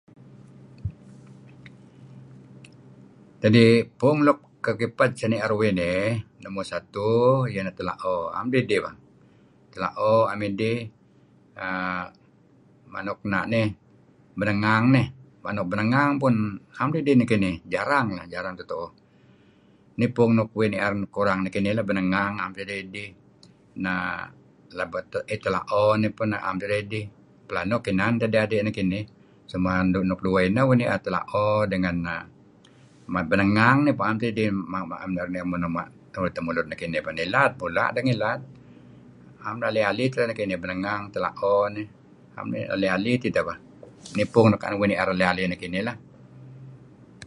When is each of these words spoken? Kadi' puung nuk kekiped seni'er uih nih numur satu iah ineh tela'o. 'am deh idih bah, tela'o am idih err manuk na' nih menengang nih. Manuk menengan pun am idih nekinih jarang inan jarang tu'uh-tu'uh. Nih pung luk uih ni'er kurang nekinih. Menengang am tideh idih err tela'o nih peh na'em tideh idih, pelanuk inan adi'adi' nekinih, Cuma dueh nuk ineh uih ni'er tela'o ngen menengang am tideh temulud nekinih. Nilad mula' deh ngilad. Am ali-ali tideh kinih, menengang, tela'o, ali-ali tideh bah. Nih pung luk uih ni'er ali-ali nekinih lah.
Kadi' 3.43 3.73
puung 3.99 4.19
nuk 4.25 4.39
kekiped 4.65 5.11
seni'er 5.19 5.51
uih 5.57 5.71
nih 5.79 5.97
numur 6.43 6.65
satu 6.71 7.09
iah 7.51 7.61
ineh 7.61 7.75
tela'o. 7.77 8.15
'am 8.37 8.47
deh 8.53 8.61
idih 8.65 8.79
bah, 8.85 8.95
tela'o 9.73 10.13
am 10.31 10.39
idih 10.49 10.77
err 11.67 12.03
manuk 12.93 13.19
na' 13.31 13.47
nih 13.53 13.67
menengang 14.39 14.85
nih. 14.95 15.07
Manuk 15.45 15.67
menengan 15.71 16.09
pun 16.21 16.35
am 16.81 16.89
idih 16.99 17.15
nekinih 17.17 17.55
jarang 17.73 18.05
inan 18.13 18.27
jarang 18.33 18.53
tu'uh-tu'uh. 18.57 18.91
Nih 19.99 20.09
pung 20.15 20.31
luk 20.37 20.49
uih 20.57 20.67
ni'er 20.71 20.93
kurang 21.15 21.39
nekinih. 21.45 21.71
Menengang 21.89 22.33
am 22.43 22.51
tideh 22.57 22.77
idih 22.85 23.09
err 25.31 25.39
tela'o 25.43 25.83
nih 26.01 26.11
peh 26.17 26.25
na'em 26.31 26.55
tideh 26.61 26.79
idih, 26.85 27.05
pelanuk 27.47 27.81
inan 27.91 28.13
adi'adi' 28.25 28.61
nekinih, 28.67 29.03
Cuma 29.51 29.73
dueh 29.93 30.05
nuk 30.09 30.21
ineh 30.47 30.63
uih 30.69 30.77
ni'er 30.79 30.99
tela'o 31.05 31.45
ngen 31.83 31.97
menengang 33.31 33.79
am 34.09 34.15
tideh 34.21 34.49
temulud 36.35 36.65
nekinih. 36.71 37.01
Nilad 37.17 37.51
mula' 37.59 37.89
deh 37.95 38.03
ngilad. 38.05 38.39
Am 39.47 39.55
ali-ali 39.69 40.05
tideh 40.13 40.35
kinih, 40.39 40.57
menengang, 40.63 41.01
tela'o, 41.13 41.53
ali-ali 42.73 43.13
tideh 43.23 43.43
bah. 43.47 43.57
Nih 44.15 44.27
pung 44.33 44.47
luk 44.51 44.61
uih 44.81 44.87
ni'er 44.91 45.07
ali-ali 45.13 45.43
nekinih 45.51 45.83
lah. 45.87 45.97